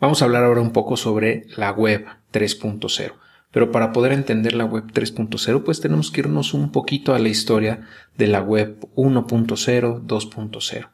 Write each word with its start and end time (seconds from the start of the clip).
Vamos 0.00 0.22
a 0.22 0.24
hablar 0.24 0.44
ahora 0.44 0.62
un 0.62 0.72
poco 0.72 0.96
sobre 0.96 1.44
la 1.56 1.72
web 1.72 2.06
3.0. 2.32 3.12
Pero 3.52 3.70
para 3.70 3.92
poder 3.92 4.12
entender 4.12 4.54
la 4.54 4.64
web 4.64 4.84
3.0, 4.92 5.62
pues 5.64 5.80
tenemos 5.80 6.10
que 6.10 6.20
irnos 6.20 6.54
un 6.54 6.70
poquito 6.72 7.14
a 7.14 7.18
la 7.18 7.28
historia 7.28 7.86
de 8.16 8.28
la 8.28 8.40
web 8.40 8.88
1.0, 8.94 10.06
2.0, 10.06 10.88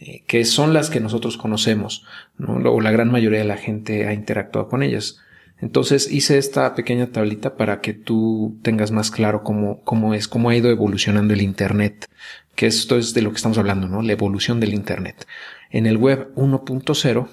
eh, 0.00 0.22
que 0.26 0.44
son 0.44 0.72
las 0.72 0.90
que 0.90 1.00
nosotros 1.00 1.36
conocemos, 1.36 2.04
o 2.38 2.80
la 2.80 2.90
gran 2.90 3.10
mayoría 3.10 3.40
de 3.40 3.44
la 3.44 3.58
gente 3.58 4.06
ha 4.06 4.14
interactuado 4.14 4.68
con 4.68 4.82
ellas. 4.82 5.18
Entonces 5.60 6.10
hice 6.10 6.38
esta 6.38 6.74
pequeña 6.74 7.08
tablita 7.08 7.56
para 7.56 7.80
que 7.80 7.92
tú 7.92 8.58
tengas 8.62 8.90
más 8.90 9.10
claro 9.10 9.42
cómo, 9.42 9.82
cómo 9.82 10.14
es, 10.14 10.28
cómo 10.28 10.50
ha 10.50 10.56
ido 10.56 10.70
evolucionando 10.70 11.34
el 11.34 11.42
Internet, 11.42 12.06
que 12.54 12.66
esto 12.66 12.96
es 12.96 13.12
de 13.12 13.22
lo 13.22 13.30
que 13.30 13.36
estamos 13.36 13.58
hablando, 13.58 13.86
¿no? 13.86 14.02
La 14.02 14.12
evolución 14.12 14.60
del 14.60 14.72
Internet. 14.72 15.26
En 15.70 15.86
el 15.86 15.98
web 15.98 16.32
1.0, 16.36 17.28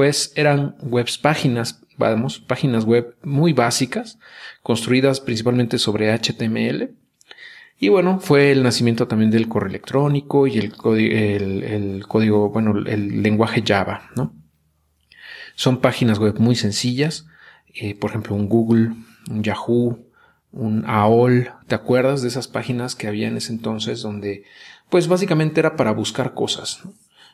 pues 0.00 0.32
eran 0.34 0.76
webs 0.80 1.18
páginas, 1.18 1.82
vamos, 1.98 2.40
páginas 2.40 2.86
web 2.86 3.18
muy 3.22 3.52
básicas, 3.52 4.18
construidas 4.62 5.20
principalmente 5.20 5.76
sobre 5.76 6.10
HTML. 6.18 6.94
Y 7.78 7.90
bueno, 7.90 8.18
fue 8.18 8.50
el 8.50 8.62
nacimiento 8.62 9.06
también 9.08 9.30
del 9.30 9.46
correo 9.46 9.68
electrónico 9.68 10.46
y 10.46 10.56
el, 10.56 10.72
código, 12.08 12.48
bueno, 12.48 12.78
el 12.86 13.22
lenguaje 13.22 13.62
Java. 13.62 14.08
Son 15.54 15.82
páginas 15.82 16.18
web 16.18 16.38
muy 16.38 16.56
sencillas, 16.56 17.26
eh, 17.74 17.94
por 17.94 18.08
ejemplo, 18.08 18.34
un 18.34 18.48
Google, 18.48 18.92
un 19.28 19.42
Yahoo, 19.42 19.98
un 20.50 20.84
AOL. 20.86 21.50
¿Te 21.66 21.74
acuerdas 21.74 22.22
de 22.22 22.28
esas 22.28 22.48
páginas 22.48 22.94
que 22.94 23.06
había 23.06 23.28
en 23.28 23.36
ese 23.36 23.52
entonces 23.52 24.00
donde, 24.00 24.44
pues 24.88 25.08
básicamente 25.08 25.60
era 25.60 25.76
para 25.76 25.92
buscar 25.92 26.32
cosas 26.32 26.80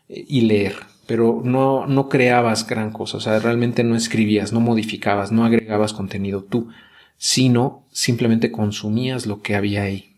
eh, 0.09 0.25
y 0.27 0.41
leer, 0.41 0.75
pero 1.07 1.41
no, 1.45 1.87
no 1.87 2.09
creabas 2.09 2.67
gran 2.67 2.93
cosa, 2.93 3.19
o 3.19 3.21
sea, 3.21 3.39
realmente 3.39 3.85
no 3.85 3.95
escribías, 3.95 4.53
no 4.53 4.61
modificabas, 4.61 5.33
no 5.33 5.45
agregabas 5.45 5.93
contenido 5.93 6.43
tú, 6.43 6.69
sino 7.17 7.87
simplemente 7.91 8.51
consumías 8.51 9.27
lo 9.27 9.41
que 9.41 9.55
había 9.55 9.83
ahí. 9.83 10.13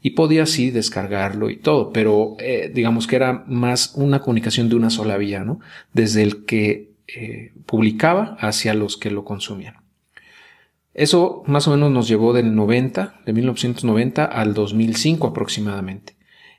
Y 0.00 0.10
podías 0.10 0.50
sí 0.50 0.70
descargarlo 0.70 1.50
y 1.50 1.56
todo, 1.56 1.92
pero 1.92 2.36
eh, 2.38 2.70
digamos 2.72 3.06
que 3.06 3.16
era 3.16 3.44
más 3.46 3.92
una 3.94 4.20
comunicación 4.20 4.68
de 4.68 4.76
una 4.76 4.90
sola 4.90 5.16
vía, 5.16 5.44
¿no? 5.44 5.60
Desde 5.92 6.22
el 6.22 6.44
que 6.44 6.92
eh, 7.08 7.52
publicaba 7.66 8.36
hacia 8.40 8.74
los 8.74 8.96
que 8.96 9.10
lo 9.10 9.24
consumían. 9.24 9.76
Eso 10.94 11.42
más 11.46 11.68
o 11.68 11.72
menos 11.72 11.90
nos 11.90 12.08
llevó 12.08 12.32
del 12.32 12.54
90, 12.54 13.20
de 13.26 13.32
1990 13.32 14.24
al 14.24 14.54
2005 14.54 15.26
aproximadamente. 15.26 16.15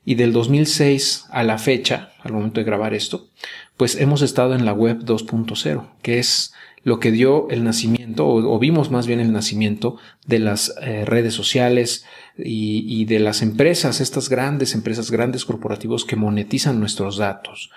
Y 0.08 0.16
del 0.16 0.32
2006 0.32 1.26
a 1.32 1.44
la 1.44 1.58
fecha, 1.58 2.12
al 2.24 2.32
momento 2.32 2.62
de 2.62 2.64
grabar 2.64 2.94
esto, 2.94 3.28
pues 3.76 4.00
hemos 4.00 4.22
estado 4.22 4.56
en 4.56 4.64
la 4.64 4.72
web 4.72 5.04
2.0, 5.04 5.86
que 6.02 6.18
es 6.18 6.54
lo 6.84 7.02
que 7.02 7.12
dio 7.12 7.50
el 7.50 7.66
nacimiento, 7.66 8.26
o, 8.26 8.58
vimos 8.58 8.90
más 8.90 9.06
bien 9.06 9.20
el 9.20 9.34
nacimiento 9.34 9.98
de 10.26 10.40
las 10.40 10.74
eh, 10.82 11.04
redes 11.04 11.34
sociales 11.34 12.06
y, 12.38 13.04
de 13.04 13.20
las 13.20 13.42
empresas, 13.42 14.00
estas 14.00 14.30
grandes 14.30 14.76
empresas, 14.76 15.12
grandes 15.12 15.44
corporativos 15.44 16.06
que 16.06 16.16
monetizan 16.16 16.80
nuestros 16.80 17.18
datos, 17.18 17.70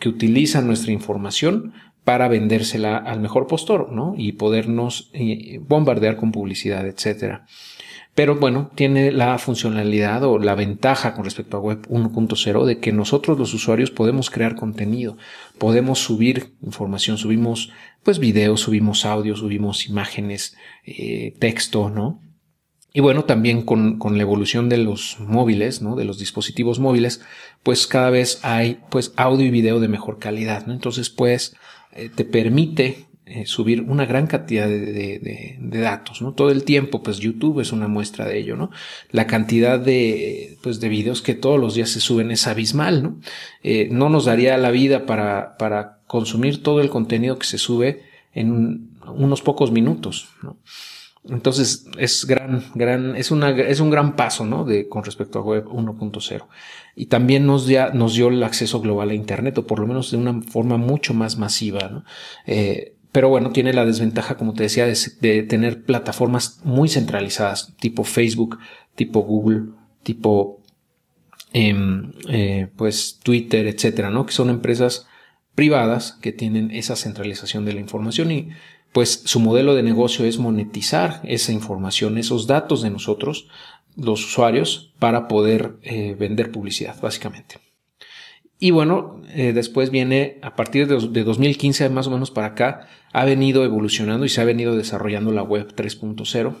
que 0.00 0.08
utilizan 0.08 0.66
nuestra 0.66 0.92
información 0.92 1.74
para 2.02 2.28
vendérsela 2.28 2.96
al 2.96 3.20
mejor 3.20 3.46
postor, 3.46 3.92
¿no? 3.92 4.14
Y 4.16 4.32
podernos 4.32 5.10
eh, 5.12 5.60
bombardear 5.60 6.16
con 6.16 6.32
publicidad, 6.32 6.86
etcétera. 6.86 7.44
Pero 8.18 8.34
bueno, 8.34 8.72
tiene 8.74 9.12
la 9.12 9.38
funcionalidad 9.38 10.24
o 10.24 10.40
la 10.40 10.56
ventaja 10.56 11.14
con 11.14 11.24
respecto 11.24 11.56
a 11.56 11.60
Web 11.60 11.86
1.0 11.88 12.64
de 12.64 12.80
que 12.80 12.90
nosotros 12.90 13.38
los 13.38 13.54
usuarios 13.54 13.92
podemos 13.92 14.28
crear 14.28 14.56
contenido, 14.56 15.16
podemos 15.56 16.00
subir 16.00 16.56
información, 16.60 17.16
subimos 17.16 17.70
pues 18.02 18.18
videos, 18.18 18.62
subimos 18.62 19.04
audio, 19.04 19.36
subimos 19.36 19.86
imágenes, 19.86 20.56
eh, 20.84 21.36
texto, 21.38 21.90
¿no? 21.90 22.20
Y 22.92 23.02
bueno, 23.02 23.22
también 23.22 23.62
con, 23.62 24.00
con, 24.00 24.16
la 24.16 24.22
evolución 24.22 24.68
de 24.68 24.78
los 24.78 25.20
móviles, 25.20 25.80
¿no? 25.80 25.94
De 25.94 26.04
los 26.04 26.18
dispositivos 26.18 26.80
móviles, 26.80 27.20
pues 27.62 27.86
cada 27.86 28.10
vez 28.10 28.40
hay 28.42 28.80
pues 28.90 29.12
audio 29.14 29.46
y 29.46 29.50
video 29.52 29.78
de 29.78 29.86
mejor 29.86 30.18
calidad, 30.18 30.66
¿no? 30.66 30.72
Entonces, 30.72 31.08
pues 31.08 31.54
eh, 31.92 32.10
te 32.12 32.24
permite 32.24 33.06
eh, 33.30 33.46
subir 33.46 33.82
una 33.82 34.06
gran 34.06 34.26
cantidad 34.26 34.66
de, 34.66 35.58
datos, 35.60 36.22
¿no? 36.22 36.32
Todo 36.32 36.50
el 36.50 36.64
tiempo, 36.64 37.02
pues 37.02 37.18
YouTube 37.18 37.60
es 37.60 37.72
una 37.72 37.86
muestra 37.86 38.24
de 38.24 38.38
ello, 38.38 38.56
¿no? 38.56 38.70
La 39.10 39.26
cantidad 39.26 39.78
de, 39.78 40.56
pues 40.62 40.80
de 40.80 40.88
videos 40.88 41.20
que 41.20 41.34
todos 41.34 41.60
los 41.60 41.74
días 41.74 41.90
se 41.90 42.00
suben 42.00 42.30
es 42.30 42.46
abismal, 42.46 43.02
¿no? 43.02 43.20
Eh, 43.62 43.88
no 43.90 44.08
nos 44.08 44.24
daría 44.24 44.56
la 44.56 44.70
vida 44.70 45.04
para, 45.04 45.56
para 45.58 45.98
consumir 46.06 46.62
todo 46.62 46.80
el 46.80 46.88
contenido 46.88 47.38
que 47.38 47.46
se 47.46 47.58
sube 47.58 48.02
en 48.32 48.90
unos 49.06 49.42
pocos 49.42 49.72
minutos, 49.72 50.28
¿no? 50.42 50.56
Entonces 51.28 51.86
es 51.98 52.24
gran, 52.26 52.64
gran, 52.74 53.14
es 53.14 53.30
una, 53.30 53.50
es 53.50 53.80
un 53.80 53.90
gran 53.90 54.16
paso, 54.16 54.46
¿no? 54.46 54.64
De, 54.64 54.88
con 54.88 55.04
respecto 55.04 55.38
a 55.38 55.42
Web 55.42 55.66
1.0. 55.66 56.46
Y 56.96 57.06
también 57.06 57.46
nos, 57.46 57.68
nos 57.92 58.14
dio 58.14 58.28
el 58.28 58.42
acceso 58.42 58.80
global 58.80 59.10
a 59.10 59.14
Internet, 59.14 59.58
o 59.58 59.66
por 59.66 59.78
lo 59.78 59.86
menos 59.86 60.10
de 60.10 60.16
una 60.16 60.40
forma 60.42 60.78
mucho 60.78 61.12
más 61.12 61.36
masiva, 61.36 61.88
¿no? 61.88 62.04
Eh, 62.46 62.97
pero 63.12 63.28
bueno, 63.28 63.50
tiene 63.50 63.72
la 63.72 63.86
desventaja, 63.86 64.36
como 64.36 64.52
te 64.52 64.64
decía, 64.64 64.86
de, 64.86 65.42
tener 65.42 65.84
plataformas 65.84 66.60
muy 66.64 66.88
centralizadas, 66.88 67.74
tipo 67.80 68.04
Facebook, 68.04 68.58
tipo 68.94 69.20
Google, 69.20 69.70
tipo, 70.02 70.60
em, 71.52 72.12
eh, 72.28 72.68
pues 72.76 73.18
Twitter, 73.22 73.66
etcétera, 73.66 74.10
¿no? 74.10 74.26
Que 74.26 74.32
son 74.32 74.50
empresas 74.50 75.06
privadas 75.54 76.18
que 76.20 76.32
tienen 76.32 76.70
esa 76.70 76.96
centralización 76.96 77.64
de 77.64 77.72
la 77.72 77.80
información 77.80 78.30
y 78.30 78.50
pues 78.92 79.22
su 79.24 79.40
modelo 79.40 79.74
de 79.74 79.82
negocio 79.82 80.24
es 80.24 80.38
monetizar 80.38 81.20
esa 81.24 81.52
información, 81.52 82.18
esos 82.18 82.46
datos 82.46 82.82
de 82.82 82.90
nosotros, 82.90 83.48
los 83.96 84.24
usuarios, 84.24 84.92
para 84.98 85.28
poder 85.28 85.76
eh, 85.82 86.14
vender 86.18 86.52
publicidad, 86.52 87.00
básicamente. 87.00 87.67
Y 88.58 88.72
bueno, 88.72 89.22
eh, 89.34 89.52
después 89.52 89.90
viene, 89.90 90.38
a 90.42 90.56
partir 90.56 90.88
de, 90.88 91.08
de, 91.08 91.24
2015 91.24 91.88
más 91.90 92.06
o 92.08 92.10
menos 92.10 92.30
para 92.30 92.48
acá, 92.48 92.88
ha 93.12 93.24
venido 93.24 93.64
evolucionando 93.64 94.24
y 94.26 94.28
se 94.28 94.40
ha 94.40 94.44
venido 94.44 94.76
desarrollando 94.76 95.32
la 95.32 95.42
web 95.42 95.74
3.0 95.74 96.56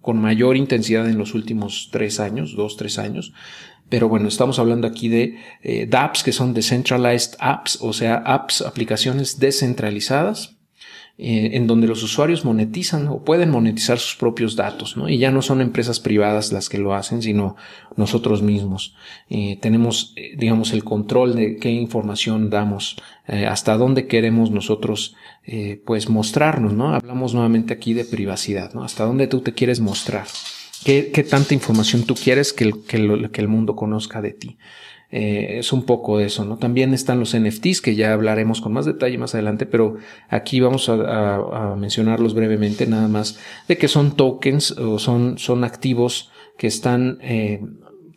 con 0.00 0.20
mayor 0.20 0.56
intensidad 0.56 1.08
en 1.08 1.16
los 1.16 1.32
últimos 1.32 1.88
tres 1.90 2.20
años, 2.20 2.54
dos, 2.56 2.76
tres 2.76 2.98
años. 2.98 3.32
Pero 3.88 4.08
bueno, 4.08 4.28
estamos 4.28 4.58
hablando 4.58 4.86
aquí 4.86 5.08
de 5.08 5.38
eh, 5.62 5.86
DApps, 5.86 6.22
que 6.22 6.32
son 6.32 6.52
Decentralized 6.52 7.36
Apps, 7.38 7.78
o 7.80 7.92
sea, 7.92 8.16
apps, 8.16 8.60
aplicaciones 8.60 9.38
descentralizadas 9.38 10.56
eh, 11.16 11.50
en 11.52 11.68
donde 11.68 11.86
los 11.86 12.02
usuarios 12.02 12.44
monetizan 12.44 13.06
o 13.06 13.22
pueden 13.22 13.48
monetizar 13.48 14.00
sus 14.00 14.16
propios 14.16 14.56
datos, 14.56 14.96
¿no? 14.96 15.08
Y 15.08 15.18
ya 15.18 15.30
no 15.30 15.42
son 15.42 15.60
empresas 15.60 16.00
privadas 16.00 16.50
las 16.50 16.68
que 16.68 16.78
lo 16.78 16.92
hacen, 16.92 17.22
sino 17.22 17.54
nosotros 17.96 18.42
mismos. 18.42 18.96
Eh, 19.30 19.56
tenemos, 19.60 20.12
eh, 20.16 20.34
digamos, 20.36 20.72
el 20.72 20.82
control 20.82 21.36
de 21.36 21.56
qué 21.56 21.70
información 21.70 22.50
damos, 22.50 22.96
hasta 23.26 23.78
dónde 23.78 24.06
queremos 24.06 24.50
nosotros, 24.50 25.14
pues, 25.86 26.10
mostrarnos, 26.10 26.74
¿no? 26.74 26.94
Hablamos 26.94 27.32
nuevamente 27.32 27.72
aquí 27.72 27.94
de 27.94 28.04
privacidad, 28.04 28.74
¿no? 28.74 28.84
Hasta 28.84 29.04
dónde 29.04 29.28
tú 29.28 29.40
te 29.40 29.54
quieres 29.54 29.80
mostrar. 29.80 30.26
¿Qué, 30.84 31.10
qué 31.10 31.22
tanta 31.22 31.54
información 31.54 32.02
tú 32.02 32.16
quieres 32.16 32.52
que 32.52 32.70
que 32.86 33.30
que 33.32 33.40
el 33.40 33.48
mundo 33.48 33.76
conozca 33.76 34.20
de 34.20 34.32
ti? 34.32 34.58
Eh, 35.16 35.60
es 35.60 35.72
un 35.72 35.84
poco 35.84 36.18
eso, 36.18 36.44
¿no? 36.44 36.56
También 36.56 36.92
están 36.92 37.20
los 37.20 37.36
NFTs, 37.38 37.80
que 37.80 37.94
ya 37.94 38.12
hablaremos 38.12 38.60
con 38.60 38.72
más 38.72 38.84
detalle 38.84 39.16
más 39.16 39.32
adelante, 39.32 39.64
pero 39.64 39.96
aquí 40.28 40.58
vamos 40.58 40.88
a, 40.88 41.76
mencionarlos 41.78 42.34
brevemente, 42.34 42.88
nada 42.88 43.06
más, 43.06 43.38
de 43.68 43.78
que 43.78 43.86
son 43.86 44.16
tokens 44.16 44.72
o 44.72 44.98
son, 44.98 45.38
son 45.38 45.62
activos 45.62 46.32
que 46.58 46.66
están, 46.66 47.18
eh, 47.22 47.62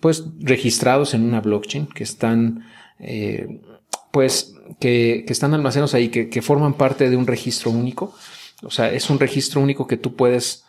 pues, 0.02 0.26
registrados 0.40 1.14
en 1.14 1.24
una 1.24 1.40
blockchain, 1.40 1.86
que 1.86 2.04
están, 2.04 2.66
eh, 2.98 3.62
pues, 4.10 4.56
que, 4.80 5.24
que, 5.28 5.34
están 5.34 5.54
almacenados 5.54 5.94
ahí, 5.94 6.10
que, 6.10 6.30
que, 6.30 6.42
forman 6.42 6.74
parte 6.74 7.12
de 7.12 7.16
un 7.16 7.28
registro 7.28 7.70
único. 7.70 8.16
O 8.64 8.72
sea, 8.72 8.92
es 8.92 9.12
un 9.12 9.20
registro 9.20 9.62
único 9.62 9.86
que 9.86 9.98
tú 9.98 10.16
puedes, 10.16 10.66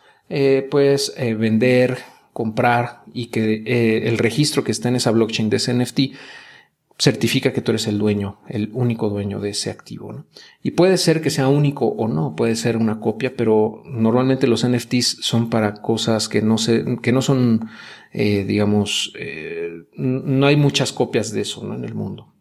pues, 0.69 1.11
vender, 1.17 1.97
comprar 2.33 3.01
y 3.13 3.27
que 3.27 3.63
eh, 3.65 4.07
el 4.07 4.17
registro 4.17 4.63
que 4.63 4.71
está 4.71 4.89
en 4.89 4.95
esa 4.95 5.11
blockchain 5.11 5.49
de 5.49 5.57
ese 5.57 5.73
NFT 5.73 5.99
certifica 6.97 7.53
que 7.53 7.61
tú 7.61 7.71
eres 7.71 7.87
el 7.87 7.97
dueño, 7.97 8.41
el 8.49 8.69
único 8.73 9.09
dueño 9.09 9.39
de 9.39 9.51
ese 9.51 9.69
activo. 9.69 10.25
Y 10.61 10.71
puede 10.71 10.97
ser 10.97 11.21
que 11.21 11.29
sea 11.29 11.47
único 11.47 11.87
o 11.87 12.09
no, 12.09 12.35
puede 12.35 12.57
ser 12.57 12.75
una 12.75 12.99
copia, 12.99 13.33
pero 13.37 13.81
normalmente 13.85 14.47
los 14.47 14.67
NFTs 14.67 15.19
son 15.21 15.49
para 15.49 15.75
cosas 15.75 16.27
que 16.27 16.41
no, 16.41 16.57
se, 16.57 16.97
que 17.01 17.13
no 17.13 17.21
son, 17.21 17.69
eh, 18.11 18.43
digamos, 18.43 19.13
eh, 19.17 19.85
no 19.95 20.45
hay 20.45 20.57
muchas 20.57 20.91
copias 20.91 21.31
de 21.31 21.41
eso 21.41 21.73
en 21.73 21.85
el 21.85 21.95
mundo. 21.95 22.33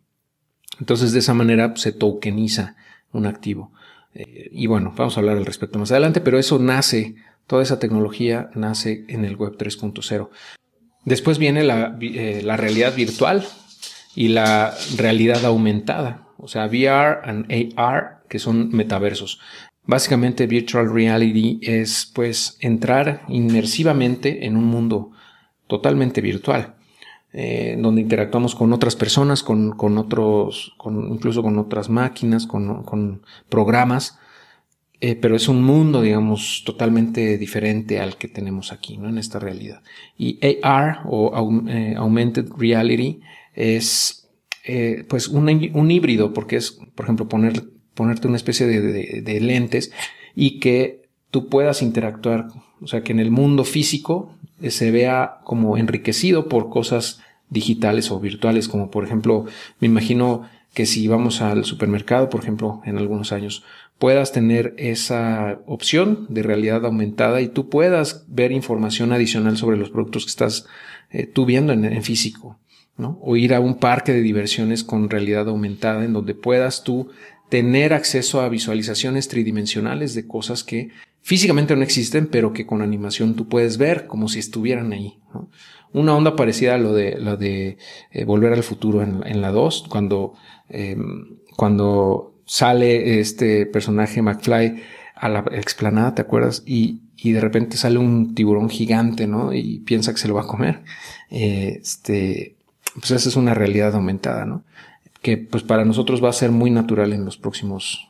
Entonces 0.81 1.13
de 1.13 1.21
esa 1.21 1.35
manera 1.35 1.75
se 1.77 1.93
tokeniza 1.93 2.75
un 3.13 3.27
activo. 3.27 3.73
y 4.15 4.67
bueno, 4.67 4.93
vamos 4.97 5.17
a 5.17 5.21
hablar 5.21 5.37
al 5.37 5.47
respecto 5.47 5.79
más 5.79 5.93
adelante, 5.93 6.21
pero 6.21 6.39
eso 6.39 6.59
nace 6.59 7.15
Toda 7.49 7.63
esa 7.65 7.81
tecnología 7.81 8.51
nace 8.55 9.05
en 9.09 9.25
el 9.25 9.35
Web 9.35 9.57
3.0. 9.57 10.29
Después 11.05 11.39
viene 11.39 11.63
eh, 11.63 12.43
la, 12.45 12.57
realidad 12.57 12.95
virtual 12.95 13.45
y 14.15 14.29
la 14.29 14.75
realidad 14.97 15.45
aumentada. 15.47 16.29
O 16.37 16.47
sea, 16.47 16.67
VR 16.67 17.21
and 17.25 17.75
AR 17.77 18.19
que 18.29 18.39
son 18.39 18.69
metaversos. 18.71 19.41
Básicamente 19.85 20.47
virtual 20.47 20.93
reality 20.93 21.59
es 21.63 22.13
pues 22.15 22.59
entrar 22.61 23.23
inmersivamente 23.29 24.45
en 24.45 24.59
un 24.59 24.65
mundo 24.65 25.13
totalmente 25.67 26.21
virtual, 26.21 26.75
eh, 27.33 27.79
donde 27.81 28.03
interactuamos 28.03 28.55
con 28.55 28.75
otras 28.75 28.97
personas, 28.97 29.43
con, 29.43 29.73
otros, 29.97 30.77
incluso 30.85 31.43
con 31.43 31.59
otras 31.59 31.89
máquinas, 31.89 32.47
con, 32.47 33.23
programas, 33.49 34.19
eh, 35.01 35.15
pero 35.15 35.37
es 35.37 35.49
un 35.49 35.63
mundo, 35.63 36.03
digamos, 36.03 36.63
totalmente 36.65 37.39
diferente 37.39 38.01
al 38.01 38.17
que 38.17 38.29
tenemos 38.29 38.73
aquí, 38.73 38.97
¿no? 38.97 39.09
En 39.09 39.19
esta 39.19 39.39
realidad. 39.39 39.83
Y 40.17 40.39
AR 40.63 41.01
o 41.07 41.33
eh, 41.69 41.95
Augmented 41.97 42.49
Reality 42.57 43.21
es, 43.55 44.29
pues, 45.09 45.29
un, 45.29 45.91
híbrido, 45.91 46.33
porque 46.33 46.57
es, 46.57 46.79
por 46.95 47.07
ejemplo, 47.07 47.29
poner 47.29 47.63
ponerte 47.99 48.29
una 48.29 48.37
especie 48.37 48.69
de, 48.69 49.41
lentes 49.41 49.91
y 50.37 50.61
que 50.61 51.09
tú 51.33 51.49
puedas 51.49 51.83
interactuar, 51.83 52.47
o 52.81 52.87
sea, 52.87 53.03
que 53.03 53.11
en 53.11 53.19
el 53.19 53.33
mundo 53.33 53.65
físico 53.65 54.33
eh, 54.63 54.71
se 54.71 54.93
vea 54.93 55.39
como 55.43 55.77
enriquecido 55.77 56.49
por 56.49 56.71
cosas 56.71 57.21
digitales 57.51 58.13
o 58.13 58.21
virtuales, 58.21 58.69
como 58.69 58.93
por 58.93 59.05
ejemplo, 59.05 59.47
me 59.81 59.89
imagino 59.89 60.43
que 60.75 60.87
si 60.87 61.09
vamos 61.09 61.41
al 61.41 61.65
supermercado, 61.65 62.31
por 62.31 62.43
ejemplo, 62.43 62.81
en 62.85 62.99
algunos 62.99 63.33
años, 63.33 63.65
puedas 63.99 64.33
tener 64.33 64.75
esa 64.79 65.61
opción 65.67 66.27
de 66.29 66.43
realidad 66.43 66.85
aumentada 66.85 67.41
y 67.41 67.49
tú 67.49 67.69
puedas 67.69 68.25
ver 68.29 68.53
información 68.53 69.13
adicional 69.13 69.57
sobre 69.57 69.77
los 69.77 69.91
productos 69.91 70.25
que 70.25 70.31
estás 70.31 70.67
eh, 71.11 71.27
tú 71.27 71.47
viendo 71.47 71.73
en, 71.73 71.85
en 71.85 72.03
físico, 72.03 72.59
¿no? 72.97 73.19
O 73.23 73.37
ir 73.37 73.55
a 73.55 73.61
un 73.61 73.79
parque 73.79 74.13
de 74.13 74.23
diversiones 74.23 74.85
con 74.85 75.11
realidad 75.11 75.49
aumentada 75.49 76.05
en 76.05 76.13
donde 76.13 76.35
puedas 76.35 76.85
tú 76.85 77.11
tener 77.49 77.93
acceso 77.93 78.41
a 78.41 78.49
visualizaciones 78.49 79.29
tridimensionales 79.29 80.15
de 80.15 80.27
cosas 80.27 80.63
que 80.63 80.91
físicamente 81.29 81.77
no 81.77 81.83
existen, 81.83 82.27
pero 82.27 82.55
que 82.55 82.65
con 82.65 82.81
animación 82.81 83.35
tú 83.35 83.49
puedes 83.49 83.77
ver 83.77 84.07
como 84.07 84.29
si 84.29 84.39
estuvieran 84.39 84.95
ahí. 84.95 85.19
Una 85.93 86.17
onda 86.17 86.37
parecida 86.37 86.77
a 86.77 86.79
lo 86.79 86.95
de, 86.95 87.19
lo 87.21 87.37
de 87.37 87.77
eh, 88.13 88.25
Volver 88.25 88.55
al 88.55 88.63
Futuro 88.63 89.03
en, 89.03 89.43
la 89.43 89.51
2, 89.51 89.89
cuando, 89.91 90.33
em, 90.71 91.37
cuando 91.55 92.33
sale 92.47 93.21
este 93.21 93.67
personaje 93.67 94.23
McFly 94.23 94.83
a 95.17 95.29
la 95.29 95.45
explanada, 95.53 96.15
¿te 96.15 96.23
acuerdas? 96.23 96.63
Y, 96.65 97.03
de 97.23 97.41
repente 97.41 97.77
sale 97.77 97.99
un 97.99 98.35
tiburón 98.35 98.71
gigante, 98.71 99.27
¿no? 99.27 99.53
Y 99.53 99.81
piensa 99.81 100.13
que 100.13 100.21
se 100.21 100.29
lo 100.29 100.35
va 100.35 100.43
a 100.43 100.47
comer. 100.47 100.83
Eh, 101.29 101.79
este, 101.83 102.57
pues 102.95 103.11
esa 103.11 103.29
es 103.29 103.37
una 103.37 103.53
realidad 103.53 103.95
aumentada, 103.95 104.47
¿no? 104.47 104.65
que 105.21 105.37
pues 105.37 105.65
para 105.65 105.85
nosotros 105.85 106.23
va 106.23 106.31
a 106.31 106.33
ser 106.33 106.53
muy 106.53 106.71
natural 106.71 107.13
en 107.13 107.25
los 107.25 107.37
próximos 107.37 108.09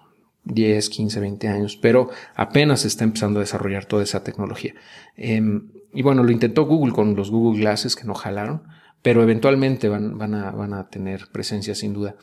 10, 0.49 0.89
15, 0.89 1.21
20 1.21 1.49
años, 1.49 1.77
pero 1.77 2.11
apenas 2.35 2.85
está 2.85 3.05
empezando 3.05 3.39
a 3.39 3.43
desarrollar 3.43 3.85
toda 3.87 4.03
esa 4.03 4.25
tecnología. 4.25 4.75
Em, 5.17 5.71
y 5.93 6.03
bueno, 6.03 6.23
lo 6.23 6.31
intentó 6.31 6.67
Google 6.67 6.93
con 6.93 7.15
los 7.15 7.31
Google 7.31 7.61
Glasses 7.61 7.97
que 7.97 8.05
no 8.05 8.15
jalaron, 8.15 8.62
pero 9.03 9.23
eventualmente 9.23 9.89
van, 9.89 10.19
van, 10.19 10.35
a, 10.35 10.50
van 10.50 10.75
a, 10.75 10.89
tener 10.89 11.29
presencia 11.33 11.75
sin 11.75 11.95
duda. 11.95 12.17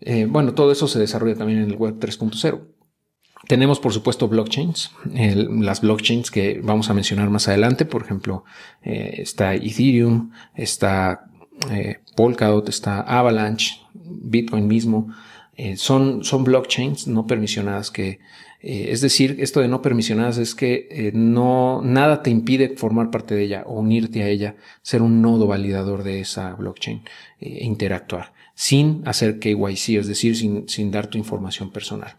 Eh, 0.00 0.26
bueno, 0.28 0.54
todo 0.54 0.70
eso 0.70 0.86
se 0.86 0.98
desarrolla 0.98 1.34
también 1.34 1.60
en 1.60 1.70
el 1.70 1.76
Web 1.76 1.98
3.0. 1.98 2.60
Tenemos, 3.46 3.80
por 3.80 3.92
supuesto, 3.92 4.28
blockchains, 4.28 4.90
las 5.14 5.80
blockchains 5.80 6.30
que 6.30 6.60
vamos 6.62 6.90
a 6.90 6.94
mencionar 6.94 7.30
más 7.30 7.48
adelante. 7.48 7.84
Por 7.84 8.02
ejemplo, 8.02 8.44
eh, 8.82 9.14
está 9.18 9.54
Ethereum, 9.54 10.32
está 10.54 11.30
eh, 11.70 12.00
Polkadot, 12.16 12.68
está 12.68 13.00
Avalanche, 13.00 13.80
Bitcoin 13.94 14.66
mismo. 14.66 15.08
Eh, 15.58 15.76
son, 15.76 16.24
son 16.24 16.44
blockchains 16.44 17.08
no 17.08 17.26
permisionadas 17.26 17.90
que, 17.90 18.20
eh, 18.62 18.86
es 18.90 19.00
decir, 19.00 19.36
esto 19.40 19.60
de 19.60 19.66
no 19.66 19.82
permisionadas 19.82 20.38
es 20.38 20.54
que 20.54 21.10
no, 21.12 21.82
nada 21.82 22.22
te 22.22 22.30
impide 22.30 22.76
formar 22.76 23.10
parte 23.10 23.34
de 23.34 23.42
ella 23.42 23.64
o 23.66 23.80
unirte 23.80 24.22
a 24.22 24.28
ella, 24.28 24.54
ser 24.82 25.02
un 25.02 25.20
nodo 25.20 25.48
validador 25.48 26.04
de 26.04 26.20
esa 26.20 26.54
blockchain 26.54 27.02
e 27.40 27.64
interactuar 27.64 28.32
sin 28.54 29.02
hacer 29.06 29.38
KYC, 29.38 30.00
es 30.00 30.08
decir, 30.08 30.36
sin, 30.36 30.68
sin 30.68 30.90
dar 30.90 31.06
tu 31.06 31.16
información 31.16 31.70
personal. 31.70 32.16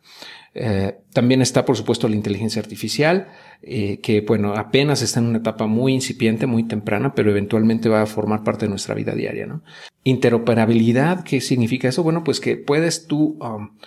Eh, 0.53 0.97
también 1.13 1.41
está, 1.41 1.65
por 1.65 1.77
supuesto, 1.77 2.07
la 2.07 2.15
inteligencia 2.15 2.61
artificial, 2.61 3.27
eh, 3.61 3.99
que, 4.01 4.21
bueno, 4.21 4.53
apenas 4.53 5.01
está 5.01 5.19
en 5.19 5.27
una 5.27 5.39
etapa 5.39 5.67
muy 5.67 5.93
incipiente, 5.93 6.47
muy 6.47 6.63
temprana, 6.63 7.13
pero 7.13 7.29
eventualmente 7.31 7.89
va 7.89 8.01
a 8.01 8.07
formar 8.07 8.43
parte 8.43 8.65
de 8.65 8.69
nuestra 8.69 8.95
vida 8.95 9.13
diaria, 9.13 9.45
¿no? 9.45 9.61
Interoperabilidad, 10.03 11.23
¿qué 11.23 11.41
significa 11.41 11.87
eso? 11.87 12.03
Bueno, 12.03 12.23
pues 12.23 12.39
que 12.39 12.57
puedes 12.57 13.05
tú, 13.07 13.37
um, 13.41 13.77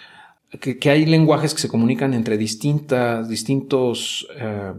que, 0.60 0.90
hay 0.90 1.06
lenguajes 1.06 1.54
que 1.54 1.60
se 1.60 1.68
comunican 1.68 2.14
entre 2.14 2.36
distintas, 2.36 3.28
distintos, 3.28 4.28
uh, 4.36 4.78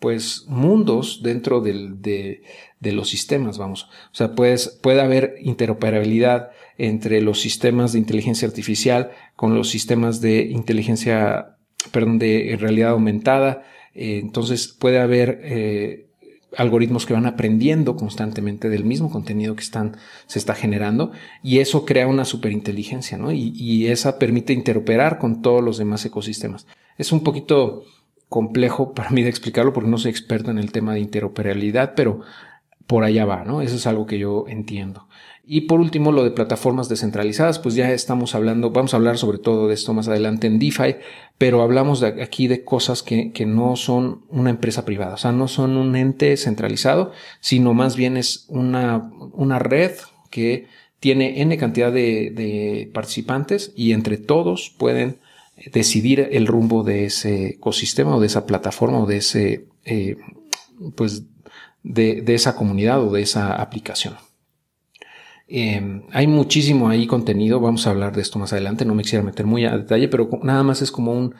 pues, 0.00 0.44
mundos 0.48 1.22
dentro 1.22 1.60
del, 1.60 2.02
de, 2.02 2.42
los 2.82 3.08
sistemas, 3.08 3.56
vamos. 3.56 3.84
O 4.12 4.14
sea, 4.14 4.34
puedes, 4.34 4.68
puede 4.82 5.00
haber 5.00 5.36
interoperabilidad 5.40 6.50
entre 6.78 7.20
los 7.20 7.40
sistemas 7.40 7.92
de 7.92 7.98
inteligencia 7.98 8.48
artificial 8.48 9.10
con 9.36 9.54
los 9.54 9.68
sistemas 9.68 10.20
de 10.20 10.42
inteligencia, 10.42 11.56
perdón, 11.92 12.18
de 12.18 12.56
realidad 12.58 12.90
aumentada. 12.90 13.62
Eh, 13.94 14.18
entonces 14.22 14.68
puede 14.68 14.98
haber 14.98 15.40
eh, 15.42 16.06
algoritmos 16.56 17.06
que 17.06 17.14
van 17.14 17.26
aprendiendo 17.26 17.96
constantemente 17.96 18.68
del 18.68 18.84
mismo 18.84 19.10
contenido 19.10 19.54
que 19.54 19.62
están, 19.62 19.96
se 20.26 20.38
está 20.38 20.54
generando 20.54 21.12
y 21.42 21.58
eso 21.58 21.84
crea 21.84 22.06
una 22.06 22.24
superinteligencia, 22.24 23.18
¿no? 23.18 23.32
Y, 23.32 23.52
y 23.54 23.86
esa 23.86 24.18
permite 24.18 24.52
interoperar 24.52 25.18
con 25.18 25.42
todos 25.42 25.62
los 25.62 25.78
demás 25.78 26.04
ecosistemas. 26.04 26.66
Es 26.98 27.12
un 27.12 27.22
poquito 27.22 27.84
complejo 28.28 28.94
para 28.94 29.10
mí 29.10 29.22
de 29.22 29.28
explicarlo 29.28 29.72
porque 29.72 29.90
no 29.90 29.98
soy 29.98 30.10
experto 30.10 30.50
en 30.50 30.58
el 30.58 30.72
tema 30.72 30.94
de 30.94 31.00
interoperabilidad, 31.00 31.94
pero 31.94 32.20
por 32.86 33.04
allá 33.04 33.24
va, 33.24 33.44
¿no? 33.44 33.62
Eso 33.62 33.76
es 33.76 33.86
algo 33.86 34.06
que 34.06 34.18
yo 34.18 34.44
entiendo. 34.48 35.08
Y 35.46 35.62
por 35.62 35.80
último, 35.80 36.10
lo 36.10 36.24
de 36.24 36.30
plataformas 36.30 36.88
descentralizadas, 36.88 37.58
pues 37.58 37.74
ya 37.74 37.92
estamos 37.92 38.34
hablando, 38.34 38.70
vamos 38.70 38.94
a 38.94 38.96
hablar 38.96 39.18
sobre 39.18 39.38
todo 39.38 39.68
de 39.68 39.74
esto 39.74 39.92
más 39.92 40.08
adelante 40.08 40.46
en 40.46 40.58
DeFi, 40.58 40.96
pero 41.36 41.60
hablamos 41.60 42.02
aquí 42.02 42.48
de 42.48 42.64
cosas 42.64 43.02
que, 43.02 43.30
que 43.32 43.44
no 43.44 43.76
son 43.76 44.24
una 44.30 44.50
empresa 44.50 44.86
privada, 44.86 45.14
o 45.14 45.18
sea, 45.18 45.32
no 45.32 45.48
son 45.48 45.76
un 45.76 45.96
ente 45.96 46.34
centralizado, 46.38 47.12
sino 47.40 47.74
más 47.74 47.94
bien 47.94 48.16
es 48.16 48.46
una, 48.48 49.10
una 49.32 49.58
red 49.58 49.92
que 50.30 50.66
tiene 50.98 51.42
N 51.42 51.58
cantidad 51.58 51.92
de, 51.92 52.30
de 52.30 52.90
participantes 52.94 53.72
y 53.76 53.92
entre 53.92 54.16
todos 54.16 54.74
pueden 54.78 55.18
decidir 55.72 56.28
el 56.32 56.46
rumbo 56.46 56.82
de 56.82 57.04
ese 57.04 57.48
ecosistema 57.48 58.16
o 58.16 58.20
de 58.20 58.26
esa 58.26 58.46
plataforma 58.46 59.00
o 59.00 59.06
de 59.06 59.18
ese, 59.18 59.66
eh, 59.84 60.16
pues, 60.96 61.24
de, 61.84 62.22
de 62.22 62.34
esa 62.34 62.56
comunidad 62.56 63.00
o 63.00 63.12
de 63.12 63.22
esa 63.22 63.54
aplicación. 63.54 64.16
Eh, 65.46 66.02
hay 66.10 66.26
muchísimo 66.26 66.88
ahí 66.88 67.06
contenido, 67.06 67.60
vamos 67.60 67.86
a 67.86 67.90
hablar 67.90 68.14
de 68.14 68.22
esto 68.22 68.38
más 68.38 68.52
adelante, 68.52 68.84
no 68.84 68.94
me 68.94 69.02
quisiera 69.02 69.24
meter 69.24 69.46
muy 69.46 69.64
a 69.66 69.76
detalle, 69.76 70.08
pero 70.08 70.28
nada 70.42 70.62
más 70.62 70.80
es 70.80 70.90
como 70.90 71.12
un, 71.12 71.34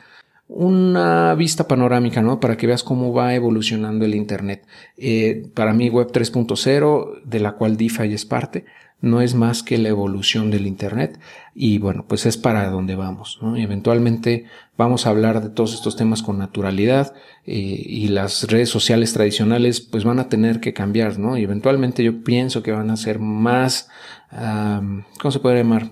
una 0.47 1.33
vista 1.33 1.67
panorámica, 1.67 2.21
¿no? 2.21 2.39
Para 2.39 2.55
que 2.55 2.67
veas 2.67 2.83
cómo 2.83 3.13
va 3.13 3.33
evolucionando 3.33 4.05
el 4.05 4.13
Internet. 4.15 4.65
Eh, 4.95 5.49
para 5.55 5.73
mí 5.73 5.89
Web 5.89 6.11
3.0, 6.11 7.23
de 7.23 7.39
la 7.39 7.53
cual 7.53 7.77
DeFi 7.77 8.13
es 8.13 8.25
parte, 8.25 8.65
no 9.01 9.21
es 9.21 9.35
más 9.35 9.61
que 9.61 9.77
la 9.77 9.89
evolución 9.89 10.49
del 10.51 10.67
Internet 10.67 11.19
y 11.53 11.77
bueno, 11.77 12.05
pues 12.07 12.25
es 12.25 12.37
para 12.37 12.69
donde 12.69 12.95
vamos. 12.95 13.39
¿no? 13.41 13.55
eventualmente 13.55 14.45
vamos 14.77 15.05
a 15.05 15.09
hablar 15.09 15.41
de 15.41 15.49
todos 15.49 15.73
estos 15.73 15.95
temas 15.95 16.21
con 16.21 16.37
naturalidad 16.37 17.13
eh, 17.45 17.53
y 17.53 18.07
las 18.07 18.49
redes 18.49 18.69
sociales 18.69 19.13
tradicionales 19.13 19.81
pues 19.81 20.03
van 20.03 20.19
a 20.19 20.29
tener 20.29 20.59
que 20.59 20.73
cambiar, 20.73 21.19
¿no? 21.19 21.37
Y 21.37 21.43
eventualmente 21.43 22.03
yo 22.03 22.23
pienso 22.23 22.63
que 22.63 22.71
van 22.71 22.89
a 22.89 22.97
ser 22.97 23.19
más, 23.19 23.89
¿cómo 24.31 25.31
se 25.31 25.39
puede 25.39 25.57
llamar? 25.57 25.91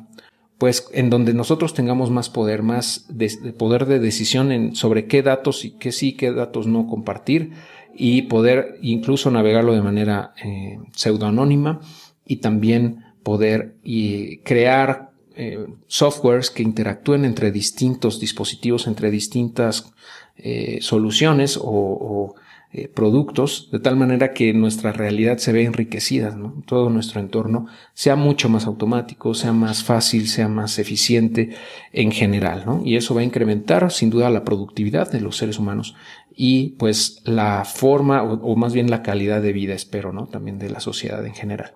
Pues 0.57 0.87
en 0.93 1.09
donde 1.09 1.33
nosotros 1.33 1.73
tengamos 1.73 2.09
más 2.09 2.29
poder, 2.29 2.63
más 2.63 3.05
de, 3.09 3.29
poder 3.57 3.85
de 3.85 3.99
decisión 3.99 4.75
sobre 4.75 5.07
qué 5.07 5.21
datos 5.21 5.65
y 5.65 5.71
qué 5.71 5.91
sí, 5.91 6.13
qué 6.13 6.31
datos 6.31 6.67
no 6.67 6.87
compartir 6.87 7.51
y 7.95 8.23
poder 8.23 8.79
incluso 8.81 9.29
navegarlo 9.29 9.73
de 9.73 9.81
manera 9.81 10.33
eh, 10.43 10.79
pseudoanónima 10.93 11.79
y 12.25 12.37
también 12.37 13.03
poder 13.23 13.75
crear 14.43 15.13
eh, 15.35 15.65
softwares 15.87 16.51
que 16.51 16.61
interactúen 16.61 17.25
entre 17.25 17.51
distintos 17.51 18.19
dispositivos, 18.19 18.85
entre 18.85 19.09
distintas 19.09 19.91
eh, 20.35 20.77
soluciones 20.81 21.59
o, 21.59 22.35
eh, 22.71 22.87
productos, 22.87 23.69
de 23.71 23.79
tal 23.79 23.95
manera 23.95 24.33
que 24.33 24.53
nuestra 24.53 24.91
realidad 24.91 25.37
se 25.37 25.51
vea 25.51 25.65
enriquecida, 25.65 26.35
todo 26.65 26.89
nuestro 26.89 27.19
entorno 27.19 27.67
sea 27.93 28.15
mucho 28.15 28.49
más 28.49 28.65
automático, 28.65 29.33
sea 29.35 29.53
más 29.53 29.83
fácil, 29.83 30.27
sea 30.27 30.47
más 30.47 30.79
eficiente 30.79 31.55
en 31.91 32.11
general, 32.11 32.65
y 32.83 32.95
eso 32.95 33.13
va 33.13 33.21
a 33.21 33.25
incrementar 33.25 33.91
sin 33.91 34.09
duda 34.09 34.31
la 34.31 34.43
productividad 34.43 35.11
de 35.11 35.21
los 35.21 35.37
seres 35.37 35.59
humanos 35.59 35.95
y 36.35 36.69
pues 36.79 37.21
la 37.25 37.63
forma 37.63 38.23
o, 38.23 38.33
o 38.41 38.55
más 38.55 38.73
bien 38.73 38.89
la 38.89 39.03
calidad 39.03 39.41
de 39.41 39.53
vida, 39.53 39.75
espero, 39.75 40.13
¿no? 40.13 40.27
también 40.27 40.57
de 40.57 40.71
la 40.71 40.79
sociedad 40.79 41.23
en 41.25 41.35
general. 41.35 41.75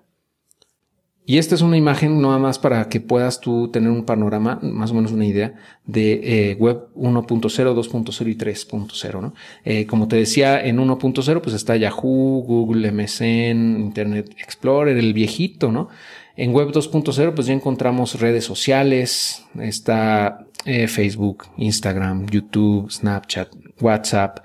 Y 1.28 1.36
esta 1.36 1.54
es 1.54 1.60
una 1.60 1.76
imagen 1.76 2.22
nada 2.22 2.38
más 2.38 2.58
para 2.58 2.88
que 2.88 3.00
puedas 3.00 3.38
tú 3.38 3.68
tener 3.68 3.90
un 3.90 4.06
panorama, 4.06 4.58
más 4.62 4.92
o 4.92 4.94
menos 4.94 5.12
una 5.12 5.26
idea 5.26 5.52
de 5.84 6.52
eh, 6.52 6.54
web 6.54 6.88
1.0, 6.96 7.42
2.0 7.74 8.30
y 8.30 8.34
3.0. 8.34 9.20
¿no? 9.20 9.34
Eh, 9.62 9.84
como 9.84 10.08
te 10.08 10.16
decía, 10.16 10.64
en 10.64 10.78
1.0 10.78 11.42
pues 11.42 11.54
está 11.54 11.76
Yahoo, 11.76 12.42
Google, 12.46 12.90
MSN, 12.92 13.78
Internet 13.78 14.34
Explorer, 14.38 14.96
el 14.96 15.12
viejito, 15.12 15.70
¿no? 15.70 15.90
En 16.34 16.54
web 16.54 16.70
2.0 16.70 17.34
pues 17.34 17.46
ya 17.46 17.52
encontramos 17.52 18.18
redes 18.18 18.46
sociales, 18.46 19.44
está 19.60 20.46
eh, 20.64 20.88
Facebook, 20.88 21.44
Instagram, 21.58 22.24
YouTube, 22.30 22.90
Snapchat, 22.90 23.50
WhatsApp, 23.82 24.38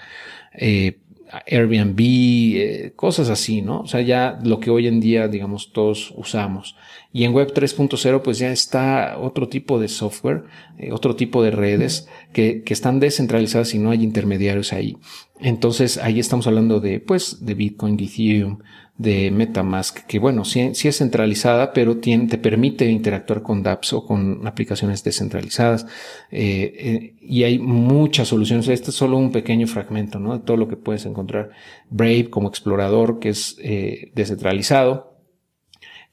eh, 0.53 0.99
Airbnb, 1.47 1.99
eh, 1.99 2.93
cosas 2.95 3.29
así, 3.29 3.61
¿no? 3.61 3.81
O 3.81 3.87
sea, 3.87 4.01
ya 4.01 4.39
lo 4.43 4.59
que 4.59 4.69
hoy 4.69 4.87
en 4.87 4.99
día, 4.99 5.27
digamos, 5.27 5.71
todos 5.73 6.13
usamos. 6.15 6.75
Y 7.11 7.23
en 7.23 7.33
Web 7.33 7.53
3.0, 7.53 8.21
pues 8.21 8.39
ya 8.39 8.51
está 8.51 9.17
otro 9.19 9.47
tipo 9.47 9.79
de 9.79 9.87
software, 9.87 10.43
eh, 10.77 10.91
otro 10.91 11.15
tipo 11.15 11.43
de 11.43 11.51
redes 11.51 12.07
que, 12.33 12.63
que 12.63 12.73
están 12.73 12.99
descentralizadas 12.99 13.73
y 13.73 13.79
no 13.79 13.91
hay 13.91 14.03
intermediarios 14.03 14.73
ahí. 14.73 14.97
Entonces, 15.39 15.97
ahí 15.97 16.19
estamos 16.19 16.47
hablando 16.47 16.79
de, 16.79 16.99
pues, 16.99 17.45
de 17.45 17.53
Bitcoin, 17.53 17.99
Ethereum, 17.99 18.59
de 18.97 19.31
MetaMask, 19.31 20.05
que 20.05 20.19
bueno, 20.19 20.45
sí, 20.45 20.61
es 20.61 20.97
centralizada, 20.97 21.73
pero 21.73 21.97
tiene, 21.97 22.27
te 22.27 22.37
permite 22.37 22.85
interactuar 22.89 23.41
con 23.41 23.63
dApps 23.63 23.93
o 23.93 24.05
con 24.05 24.45
aplicaciones 24.45 25.03
descentralizadas. 25.03 25.87
Eh, 26.29 26.73
eh, 26.77 27.15
y 27.19 27.43
hay 27.43 27.57
muchas 27.57 28.27
soluciones. 28.27 28.67
Este 28.67 28.91
es 28.91 28.95
solo 28.95 29.17
un 29.17 29.31
pequeño 29.31 29.65
fragmento, 29.67 30.19
¿no? 30.19 30.37
De 30.37 30.45
todo 30.45 30.57
lo 30.57 30.67
que 30.67 30.77
puedes 30.77 31.05
encontrar. 31.05 31.49
Brave 31.89 32.29
como 32.29 32.49
explorador, 32.49 33.19
que 33.19 33.29
es 33.29 33.57
eh, 33.63 34.11
descentralizado, 34.13 35.17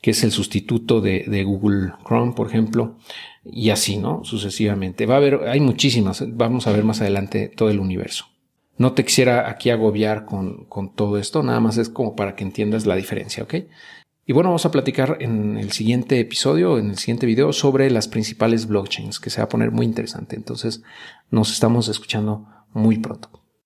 que 0.00 0.12
es 0.12 0.24
el 0.24 0.30
sustituto 0.30 1.02
de, 1.02 1.24
de, 1.26 1.44
Google 1.44 1.92
Chrome, 2.06 2.32
por 2.32 2.48
ejemplo. 2.48 2.96
Y 3.44 3.70
así, 3.70 3.98
¿no? 3.98 4.24
Sucesivamente. 4.24 5.04
Va 5.04 5.14
a 5.14 5.18
haber, 5.18 5.48
hay 5.48 5.60
muchísimas. 5.60 6.24
Vamos 6.34 6.66
a 6.66 6.72
ver 6.72 6.84
más 6.84 7.02
adelante 7.02 7.52
todo 7.54 7.68
el 7.68 7.78
universo. 7.78 8.29
No 8.80 8.94
te 8.94 9.04
quisiera 9.04 9.50
aquí 9.50 9.68
agobiar 9.68 10.24
con, 10.24 10.64
con 10.64 10.94
todo 10.94 11.18
esto, 11.18 11.42
nada 11.42 11.60
más 11.60 11.76
es 11.76 11.90
como 11.90 12.16
para 12.16 12.34
que 12.34 12.44
entiendas 12.44 12.86
la 12.86 12.96
diferencia, 12.96 13.42
¿ok? 13.42 13.56
Y 14.24 14.32
bueno, 14.32 14.48
vamos 14.48 14.64
a 14.64 14.70
platicar 14.70 15.18
en 15.20 15.58
el 15.58 15.70
siguiente 15.70 16.18
episodio, 16.18 16.78
en 16.78 16.88
el 16.88 16.96
siguiente 16.96 17.26
video, 17.26 17.52
sobre 17.52 17.90
las 17.90 18.08
principales 18.08 18.66
blockchains, 18.66 19.20
que 19.20 19.28
se 19.28 19.42
va 19.42 19.44
a 19.44 19.48
poner 19.50 19.70
muy 19.70 19.84
interesante. 19.84 20.34
Entonces, 20.34 20.82
nos 21.30 21.52
estamos 21.52 21.88
escuchando 21.88 22.46
muy 22.72 22.96
pronto. 22.96 23.39